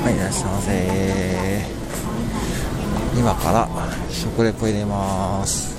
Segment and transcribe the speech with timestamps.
[0.00, 1.64] はい、いらっしゃいませ。
[3.18, 3.68] 今から
[4.10, 5.76] 食レポ入れます。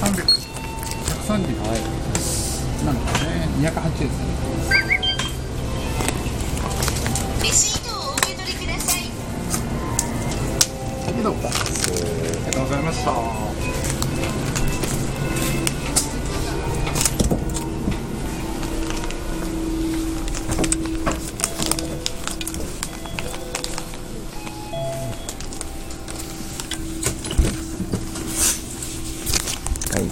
[0.00, 0.36] 三百、百
[1.26, 1.48] 三十。
[2.84, 4.10] なんだね、二百八十で
[7.52, 7.80] す。
[11.06, 13.51] ありがとうございました。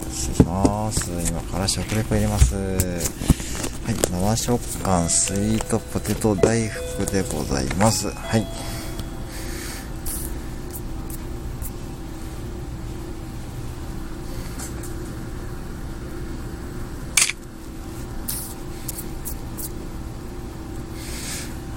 [0.08, 1.10] 失礼します。
[1.28, 2.54] 今から食レポ入れます。
[2.54, 2.60] は
[3.92, 8.10] い、生食感スイートポテト大福でございます。
[8.10, 8.46] はい。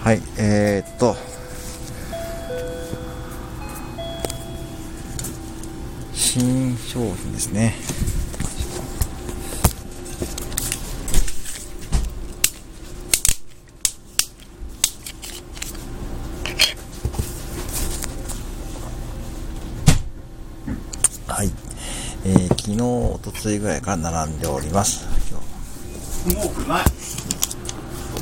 [0.04, 1.16] はい、えー、っと、
[6.36, 7.76] 新商品ですね。
[21.28, 21.52] はい。
[22.26, 25.06] えー、昨日、おとついぐらいから並んでおります。
[25.30, 25.40] 今
[26.32, 26.84] 日もうくない。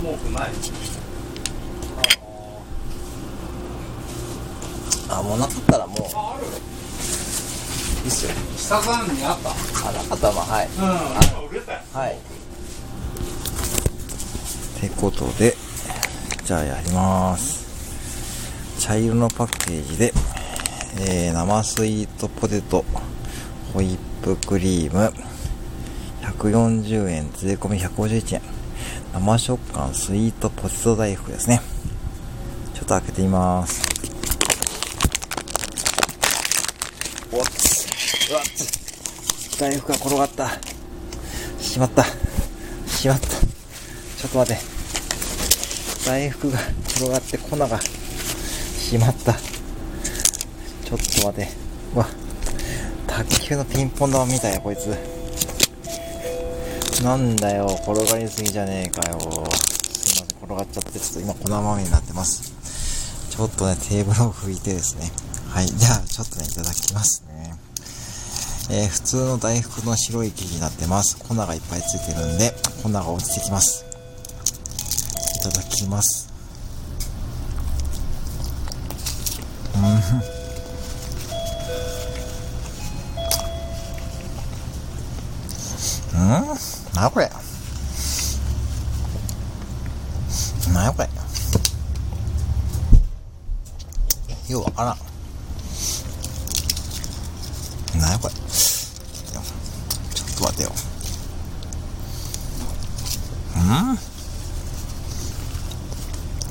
[0.04, 0.52] もうくない。
[5.08, 6.81] あ、もうなかったらもう。
[8.04, 8.32] いいっすよ。
[8.58, 9.50] 下山にあった。
[9.90, 10.70] あ、なかったらまあ、はい。
[11.46, 11.50] うん。
[11.50, 11.80] 売れたよ。
[11.94, 12.18] はい。
[14.82, 15.56] てことで、
[16.44, 18.80] じゃあやります。
[18.80, 20.12] 茶色のパッケージで、
[21.08, 22.84] えー、生スイートポテト、
[23.74, 25.14] ホイップクリーム、
[26.22, 28.42] 140円、税込み151円。
[29.14, 31.62] 生食感スイートポテト大福ですね。
[32.74, 33.92] ちょっと開けてみます。
[38.32, 38.44] うわっ、
[39.60, 40.50] 大福が転がった。
[41.60, 42.06] しまった。
[42.88, 43.28] しまった。
[43.28, 44.62] ちょっと待って。
[46.06, 46.58] 大福が
[46.96, 49.34] 転がって粉がしまった。
[49.34, 51.50] ちょっと待て。
[51.94, 52.08] うわ。
[53.06, 54.96] 卓球のピンポン玉みたいや、こいつ。
[57.04, 59.20] なんだよ、転がりすぎじゃねえかよ。
[59.20, 62.54] すいません、転がっちゃって、ちょっと今粉まみれになってます。
[63.30, 65.12] ちょっとね、テーブルを拭いてですね。
[65.50, 67.31] はい、じゃあ、ちょっとね、いただきますね。
[68.70, 71.18] えー普通の大福の白い生地になってます。
[71.18, 73.86] 粉がいっぱいついてるんで、粉が落ちてきます。
[75.40, 76.32] いただきます。
[79.76, 79.84] うん。
[86.22, 86.28] うん？
[86.96, 87.30] なこれ？
[90.74, 91.10] なこれ？
[94.50, 94.98] ようわからん
[97.94, 98.02] らん。
[98.02, 99.40] なにこれちょ
[100.26, 100.72] っと待てよ。
[103.56, 103.60] う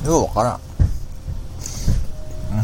[0.06, 0.10] ん？
[0.10, 0.60] ようわからん。
[2.52, 2.58] うん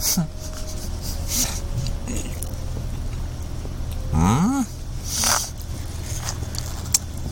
[4.13, 4.67] うん？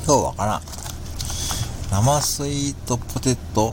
[0.07, 0.63] ようわからん。
[1.91, 3.73] 生スイートポテト、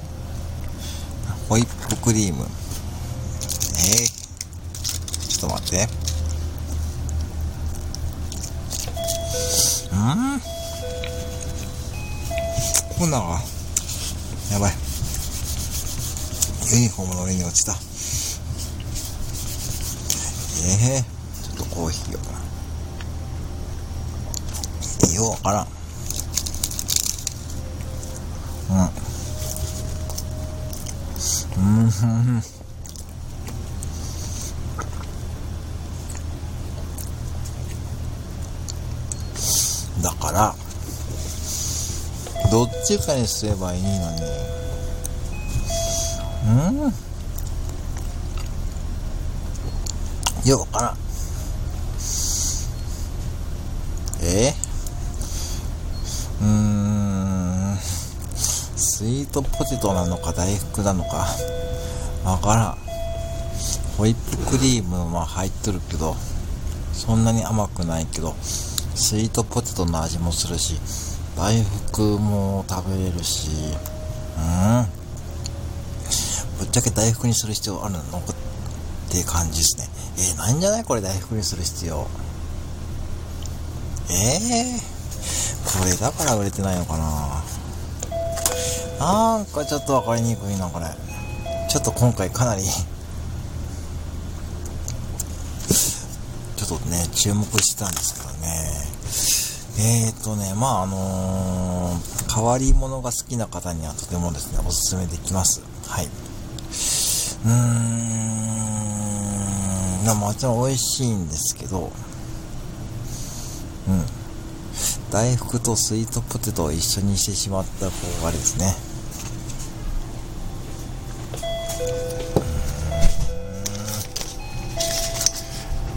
[1.49, 2.43] ホイップクリーム。
[2.43, 4.07] えー、
[5.27, 6.00] ちょっと待って。
[10.01, 10.41] うん
[12.97, 13.39] 粉が、
[14.51, 14.71] やばい。
[16.73, 17.73] ユニフォームの上に落ちた。
[20.63, 20.67] え
[20.97, 21.03] えー、
[21.55, 22.21] ちょっとコーヒーを。
[25.13, 25.67] ようわからん。
[28.69, 28.89] うん。
[31.83, 32.50] うん、ふんふん。
[40.01, 40.55] だから、
[42.51, 44.21] どっちかにすればいいのに。
[46.43, 46.49] う
[46.87, 46.93] ん？
[50.49, 50.97] ようわからん。
[54.23, 54.55] え？
[56.41, 57.77] うーん。
[58.75, 61.27] スイートポテトなのか大福なのか？
[62.25, 62.77] わからん。
[63.97, 66.15] ホイップクリームは入っとるけど、
[66.91, 68.35] そんなに甘くないけど、
[68.95, 70.79] スイートポテトの味もするし、
[71.35, 73.49] 大福も食べれるし、
[74.37, 74.85] うん。
[76.59, 78.03] ぶっちゃけ大福にする必要あるのっ
[79.09, 79.89] て感じですね。
[80.17, 82.07] えー、ないんじゃないこれ大福にする必要。
[84.09, 87.43] ええー、これだから売れてないのかな
[88.99, 90.85] なんかちょっとわかりにくいな、これ。
[91.69, 92.63] ちょっと今回かなり
[96.71, 100.07] ちょっとね、注目してたんですけどね。
[100.07, 105.61] えーとね、まああのー、変わり者が好きな方にはとてもですね、おすすめできます。
[105.85, 106.05] はい。
[106.05, 111.91] うーん、もちろん美味しいんですけど、
[113.89, 114.05] うん。
[115.11, 118.73] 大福とスイートポテトを一緒にしてしまった方がですね、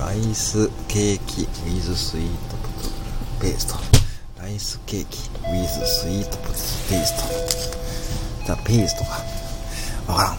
[0.04, 2.90] ライスケーキ with スイートポテト
[3.40, 3.76] ペースト。
[4.38, 6.58] ライスケーキ with スイートポテト
[6.90, 7.16] ペース
[8.38, 8.44] ト。
[8.44, 10.12] じゃあ、ペーストか。
[10.12, 10.32] わからん。
[10.32, 10.36] は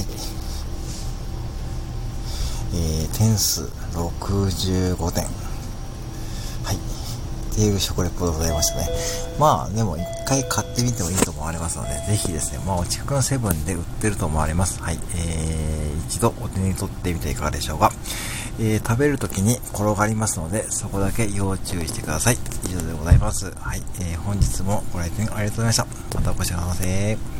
[0.00, 0.06] い。
[2.72, 5.49] えー、点数65点。
[7.50, 8.88] っていう食レポでございましたね。
[9.38, 14.80] まあ、でも一回買ってみてもいいと思われますので、ぜひですね、まあ、お近くのセブンで売ってると思われます。
[14.82, 14.98] はい。
[15.16, 17.92] えー、一度お手に取ってみていかがでしょうか。
[18.58, 22.38] えー、食べるときに転がりますので、そこだけ要注意してください。
[22.66, 23.52] 以上でございます。
[23.56, 23.82] はい。
[24.00, 25.86] えー、本日もご来店ありがとうございました。
[26.14, 27.39] またお越しくださいませ。